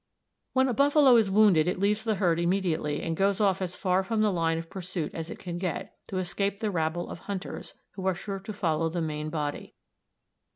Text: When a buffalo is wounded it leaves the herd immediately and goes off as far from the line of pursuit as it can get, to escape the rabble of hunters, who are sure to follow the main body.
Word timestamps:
When 0.53 0.67
a 0.67 0.73
buffalo 0.73 1.15
is 1.17 1.29
wounded 1.29 1.67
it 1.67 1.77
leaves 1.77 2.03
the 2.03 2.15
herd 2.15 2.39
immediately 2.39 3.03
and 3.03 3.15
goes 3.15 3.39
off 3.39 3.61
as 3.61 3.75
far 3.75 4.03
from 4.03 4.23
the 4.23 4.31
line 4.31 4.57
of 4.57 4.67
pursuit 4.67 5.13
as 5.13 5.29
it 5.29 5.37
can 5.37 5.59
get, 5.59 5.95
to 6.07 6.17
escape 6.17 6.59
the 6.59 6.71
rabble 6.71 7.07
of 7.07 7.19
hunters, 7.19 7.75
who 7.91 8.07
are 8.07 8.15
sure 8.15 8.39
to 8.39 8.51
follow 8.51 8.89
the 8.89 8.99
main 8.99 9.29
body. 9.29 9.75